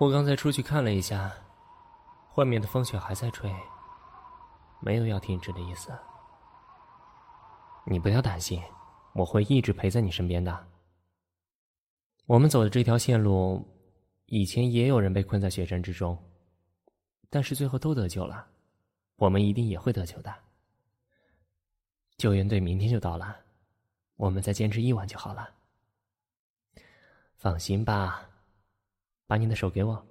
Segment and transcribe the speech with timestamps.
[0.00, 1.30] 我刚才出去看了一下，
[2.36, 3.54] 外面的风雪还在吹，
[4.80, 5.92] 没有要停止的意思。
[7.84, 8.62] 你不要担心，
[9.12, 10.66] 我会一直陪在你身边的。
[12.24, 13.62] 我们走的这条线路，
[14.24, 16.16] 以前也有人被困在雪山之中，
[17.28, 18.46] 但是最后都得救了。
[19.16, 20.34] 我们一定也会得救的。
[22.16, 23.36] 救援队明天就到了，
[24.16, 25.50] 我们再坚持一晚就好了。
[27.36, 28.29] 放心吧。
[29.30, 30.04] 把你的手给我。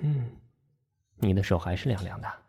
[0.00, 0.40] 嗯，
[1.16, 2.42] 你的手还是凉凉的。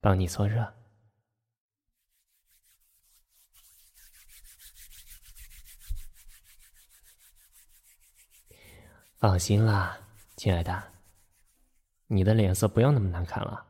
[0.00, 0.74] 帮你搓热。
[9.18, 10.00] 放心啦，
[10.36, 11.01] 亲爱的。
[12.14, 13.64] 你的脸色不要那么难看了，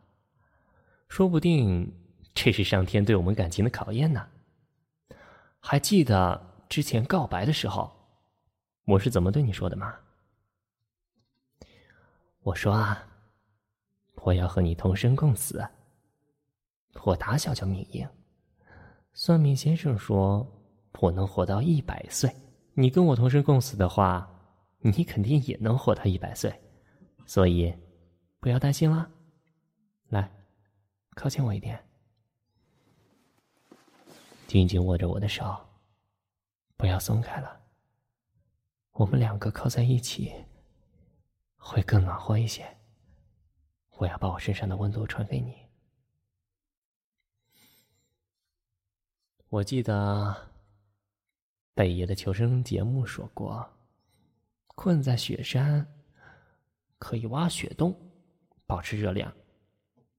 [1.08, 1.94] 说不定
[2.34, 4.26] 这是上天对我们感情的考验呢。
[5.60, 7.88] 还记得之前告白的时候，
[8.84, 9.94] 我是怎么对你说的吗？
[12.40, 13.06] 我说啊，
[14.16, 15.64] 我要和你同生共死。
[17.04, 18.08] 我打小就命硬，
[19.12, 20.44] 算命先生说
[20.98, 22.28] 我能活到一百岁，
[22.74, 24.28] 你跟我同生共死的话，
[24.80, 26.52] 你肯定也能活到一百岁，
[27.24, 27.72] 所以。
[28.42, 29.08] 不要担心了，
[30.08, 30.28] 来，
[31.14, 31.80] 靠近我一点，
[34.48, 35.64] 紧紧握着我的手，
[36.76, 37.62] 不要松开了。
[38.94, 40.34] 我们两个靠在一起，
[41.56, 42.66] 会更暖和一些。
[43.90, 45.54] 我要把我身上的温度传给你。
[49.50, 50.50] 我记得
[51.74, 53.70] 北爷的求生节目说过，
[54.66, 55.86] 困在雪山，
[56.98, 57.96] 可以挖雪洞。
[58.72, 59.30] 保持热量，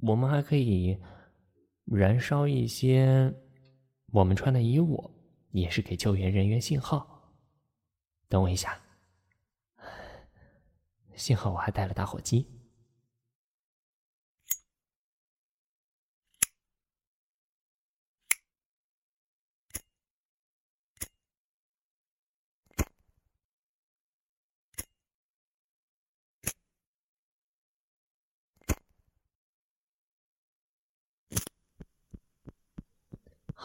[0.02, 0.96] 我们还可以
[1.86, 3.34] 燃烧一些
[4.12, 5.10] 我们穿的衣物，
[5.50, 7.34] 也是给救援人员信号。
[8.30, 8.80] 等我一下，
[11.16, 12.48] 幸好我还带了打火机。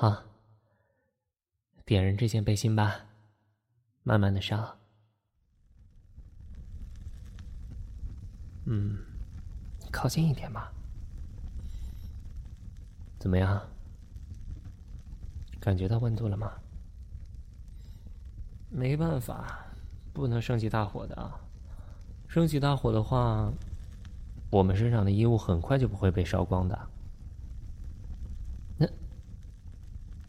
[0.00, 0.22] 好，
[1.84, 3.00] 点燃这件背心吧，
[4.04, 4.78] 慢慢的烧。
[8.66, 8.96] 嗯，
[9.90, 10.72] 靠近一点吧。
[13.18, 13.60] 怎么样？
[15.58, 16.52] 感觉到温度了吗？
[18.70, 19.66] 没办法，
[20.12, 21.32] 不能升起大火的。
[22.28, 23.52] 升起大火的话，
[24.48, 26.88] 我们身上的衣物很快就不会被烧光的。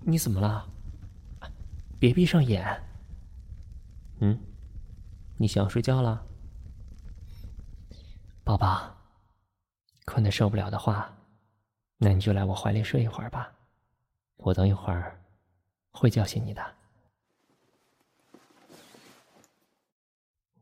[0.09, 0.67] 你怎么了？
[1.99, 2.81] 别闭上眼。
[4.21, 4.39] 嗯，
[5.37, 6.25] 你想睡觉了，
[8.43, 8.95] 宝宝？
[10.05, 11.15] 困得受不了的话，
[11.97, 13.53] 那你就来我怀里睡一会儿吧。
[14.37, 15.21] 我等一会儿
[15.91, 16.75] 会叫醒你的。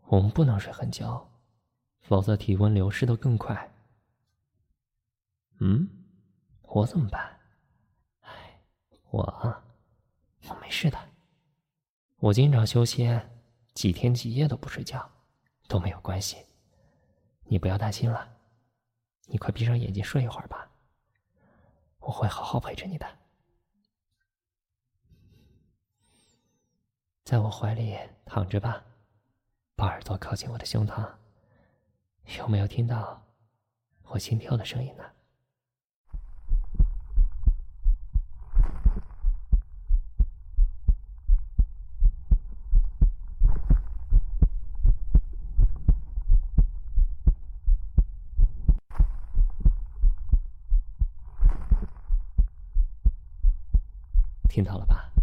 [0.07, 1.29] 我们不能睡很久，
[2.01, 3.73] 否则体温流失的更快。
[5.59, 5.87] 嗯，
[6.63, 7.36] 我怎么办？
[9.09, 9.63] 我，
[10.49, 10.97] 我没事的。
[12.17, 13.29] 我经常休歇，
[13.73, 15.09] 几天几夜都不睡觉，
[15.67, 16.45] 都没有关系。
[17.43, 18.27] 你不要担心了，
[19.27, 20.69] 你快闭上眼睛睡一会儿吧。
[21.99, 23.07] 我会好好陪着你的，
[27.23, 28.83] 在我怀里躺着吧，
[29.75, 31.09] 把耳朵靠近我的胸膛。
[32.37, 33.21] 有没有听到
[34.03, 35.03] 我心跳的声音呢？
[54.57, 55.13] 听到了吧？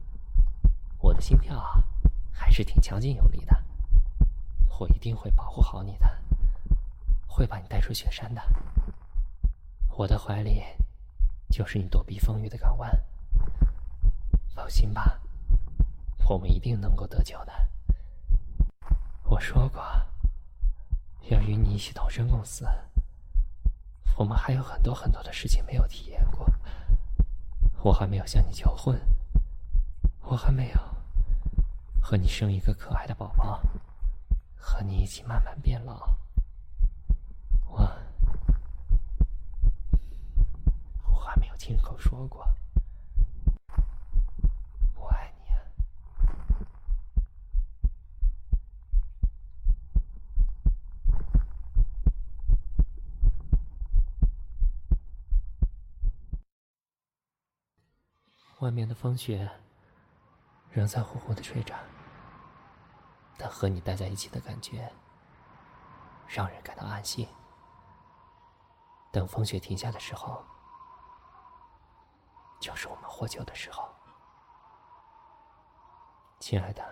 [1.00, 1.82] 我的心跳啊，
[2.30, 3.64] 还是挺强劲有力的。
[4.78, 6.08] 我一定会保护好你的，
[7.26, 8.40] 会把你带出雪山的。
[9.88, 10.62] 我的怀里
[11.50, 12.88] 就是你躲避风雨的港湾。
[14.54, 15.20] 放心吧，
[16.28, 17.52] 我们一定能够得救的。
[19.24, 19.82] 我说过，
[21.22, 22.64] 要与你一起同生共死。
[24.16, 26.48] 我们还有很多很多的事情没有体验过。
[27.82, 28.96] 我还没有向你求婚。
[30.26, 30.80] 我还没有
[32.00, 33.60] 和你生一个可爱的宝宝，
[34.56, 36.16] 和你一起慢慢变老。
[37.68, 37.88] 我
[41.06, 42.44] 我还没有亲口说过。
[44.96, 45.44] 我爱你！
[58.60, 59.48] 外面的风雪
[60.74, 61.72] 仍在呼呼的吹着，
[63.38, 64.92] 但和你待在一起的感觉
[66.26, 67.28] 让人感到安心。
[69.12, 70.44] 等风雪停下的时候，
[72.58, 73.88] 就是我们获救的时候。
[76.40, 76.84] 亲爱的，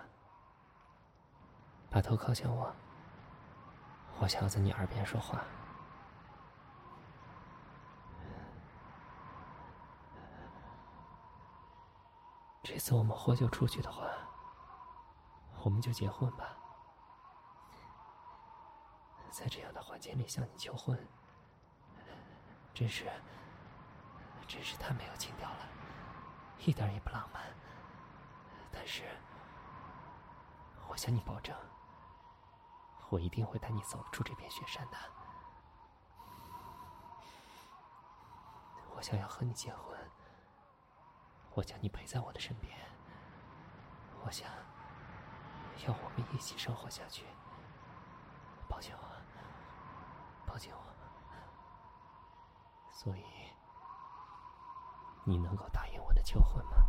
[1.89, 2.73] 把头靠向我，
[4.19, 5.43] 我想要在你耳边说话。
[12.83, 14.03] 次我们获救出去的话，
[15.63, 16.57] 我们就结婚吧。
[19.31, 21.07] 在这样的环境里向你求婚，
[22.73, 23.09] 真是，
[24.49, 25.69] 真是太没有情调了，
[26.59, 27.41] 一点也不浪漫。
[28.69, 29.05] 但是，
[30.89, 31.55] 我向你保证，
[33.07, 34.97] 我一定会带你走出这片雪山的。
[38.93, 39.97] 我想要和你结婚。
[41.55, 42.75] 我想你陪在我的身边，
[44.25, 44.47] 我想
[45.85, 47.25] 要我们一起生活下去。
[48.67, 49.03] 抱歉我，
[50.47, 50.81] 抱歉我。
[52.91, 53.23] 所以，
[55.25, 56.87] 你能够答应我的求婚吗？